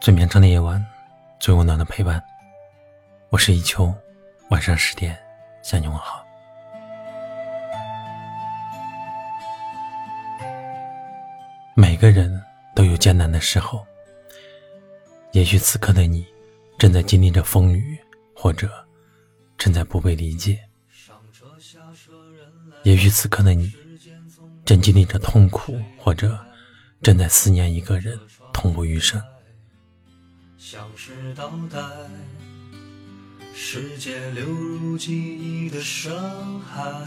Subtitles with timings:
[0.00, 0.82] 最绵长的夜晚，
[1.38, 2.24] 最温暖的陪伴。
[3.28, 3.94] 我是一秋，
[4.48, 5.14] 晚上十点
[5.62, 6.24] 向你问好。
[11.74, 12.42] 每个人
[12.74, 13.86] 都有艰难的时候，
[15.32, 16.26] 也许此刻的你
[16.78, 17.98] 正在经历着风雨，
[18.34, 18.70] 或者
[19.58, 20.56] 正在不被理解；
[22.84, 23.70] 也许此刻的你
[24.64, 26.42] 正经历着痛苦，或者
[27.02, 28.18] 正在思念一个人，
[28.50, 29.22] 痛不欲生。
[30.62, 31.78] 像是倒带，
[33.54, 37.02] 世界流入记忆的深海。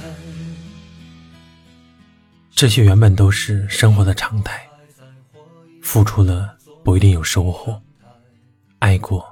[2.50, 4.68] 这些原本都是生活的常态，
[5.84, 7.80] 付出了不一定有收获，
[8.80, 9.24] 爱过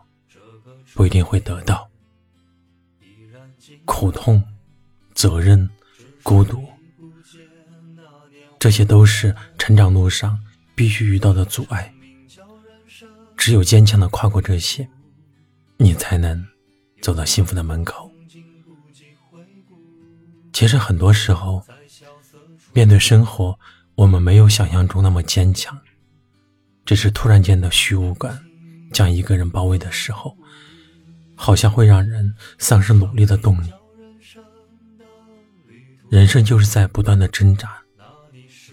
[0.94, 1.90] 不一定会得到，
[3.86, 4.42] 苦痛、
[5.16, 5.68] 责任、
[6.22, 6.64] 孤独，
[8.60, 10.40] 这些都是成长路上
[10.76, 11.92] 必须遇到的阻碍。
[13.42, 14.88] 只有坚强的跨过这些，
[15.78, 16.46] 你才能
[17.02, 18.08] 走到幸福的门口。
[20.54, 21.66] 其实很多时候，
[22.72, 23.58] 面对生活，
[23.96, 25.76] 我们没有想象中那么坚强，
[26.86, 28.40] 只是突然间的虚无感
[28.94, 30.38] 将一个人包围的时候，
[31.34, 33.74] 好像会让人丧失努力的动力。
[36.12, 37.82] 人生就是在不断的挣扎，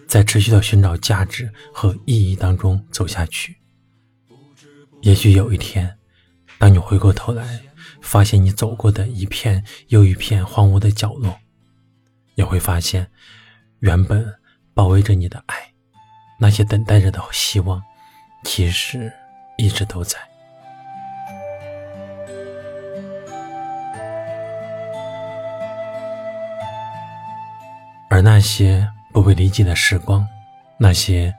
[0.06, 3.56] 在持续的寻找价值和意义当中走下去。
[5.02, 5.96] 也许有一天，
[6.58, 7.60] 当你回过头来，
[8.02, 11.38] 发现你走过的一片又一片荒芜的角落，
[12.34, 13.08] 也会发现，
[13.78, 14.34] 原本
[14.74, 15.56] 包围着你的爱，
[16.38, 17.82] 那些等待着的希望，
[18.44, 19.10] 其实
[19.56, 20.18] 一直都在。
[28.10, 30.26] 而那些不被理解的时光，
[30.76, 31.32] 那些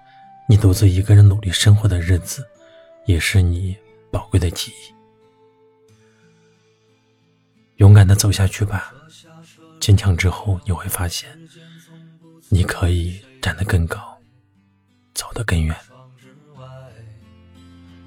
[0.48, 2.48] 你独自一个人努力生活的日子。
[3.10, 3.76] 也是你
[4.12, 4.94] 宝贵的记忆。
[7.78, 8.94] 勇敢的走下去吧，
[9.80, 11.28] 坚强之后你会发现，
[12.50, 14.16] 你可以站得更高，
[15.16, 15.76] 走得更远。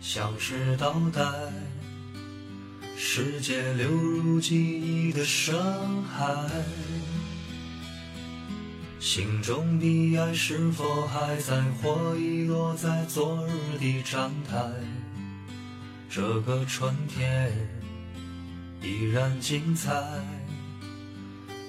[0.00, 1.20] 像是倒带，
[2.96, 6.48] 世界流入记忆的深海，
[9.00, 14.70] 心中的爱是否还在，或遗落在昨日的站台？
[16.14, 17.50] 这个春天
[18.82, 19.90] 依然精彩，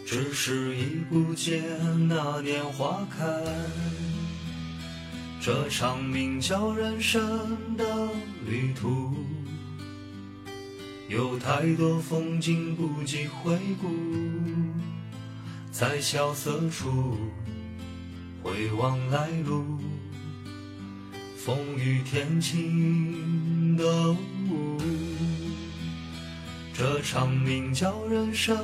[0.05, 1.63] 只是已不见
[2.09, 3.25] 那年花开。
[5.39, 8.09] 这场名叫人生的
[8.45, 9.15] 旅途，
[11.07, 13.87] 有太多风景不及回顾，
[15.71, 17.15] 在萧瑟处
[18.43, 19.79] 回望来路，
[21.45, 24.79] 风雨天晴的雾。
[26.73, 28.55] 这场名叫人生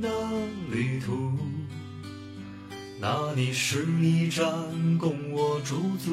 [0.00, 0.10] 的
[0.68, 1.38] 旅途，
[3.00, 4.44] 那里是一站
[4.98, 6.10] 供我驻足，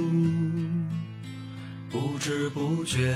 [1.90, 3.16] 不知不觉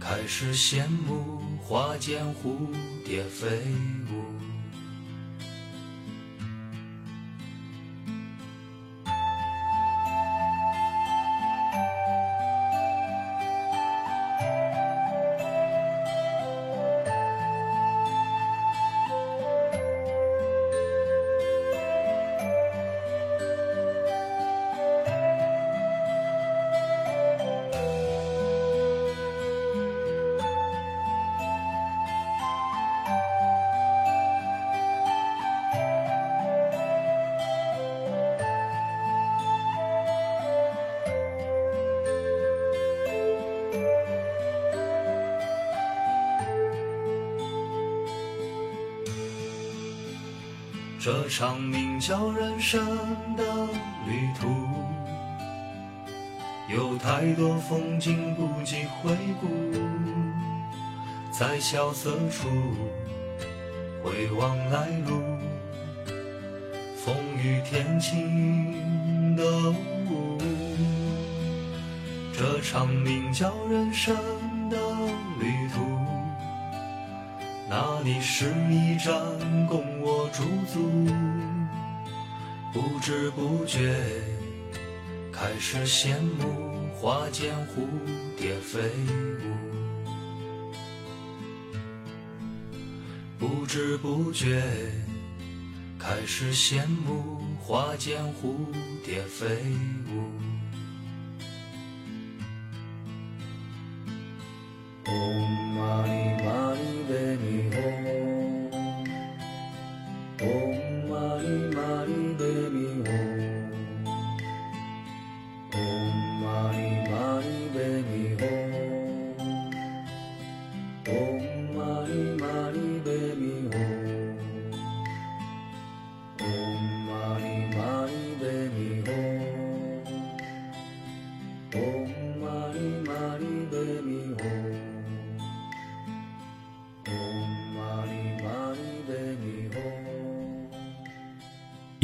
[0.00, 2.56] 开始羡慕花间蝴
[3.04, 3.46] 蝶飞
[4.12, 4.24] 舞。
[51.02, 52.84] 这场名叫人生
[53.34, 53.42] 的
[54.06, 54.68] 旅途，
[56.68, 59.48] 有太多风景不及回顾，
[61.30, 62.50] 在萧瑟处
[64.04, 65.22] 回望来路，
[67.02, 70.38] 风雨天晴的雾。
[72.30, 74.14] 这场名叫人生
[74.68, 74.76] 的
[75.40, 75.89] 旅途。
[77.72, 79.14] 那里是一站
[79.68, 80.90] 供我驻足，
[82.72, 83.94] 不知不觉
[85.32, 87.86] 开始羡慕花间蝴
[88.36, 88.80] 蝶飞
[89.38, 89.54] 舞，
[93.38, 94.60] 不知不觉
[95.96, 98.56] 开始羡慕花间蝴
[99.04, 99.46] 蝶飞
[100.12, 100.49] 舞。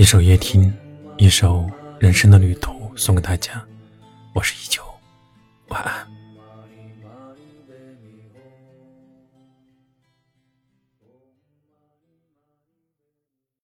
[0.06, 0.73] 一首夜听，
[1.17, 1.69] 一首
[1.99, 3.61] 人生的旅途，送给大家。
[4.35, 4.81] 我是依旧，
[5.67, 6.16] 晚安。